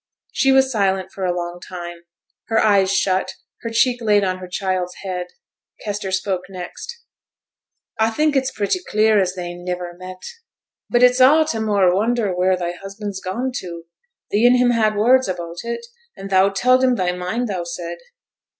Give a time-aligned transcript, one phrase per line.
[0.31, 2.05] She was silent for a long time;
[2.47, 5.27] her eyes shut, her cheek laid on her child's head.
[5.85, 7.03] Kester spoke next.
[7.99, 10.23] 'A think it's pretty clear as they'n niver met.
[10.89, 13.83] But it's a' t' more wonder where thy husband's gone to.
[14.31, 15.85] Thee and him had words about it,
[16.17, 17.99] and thou telled him thy mind, thou said?'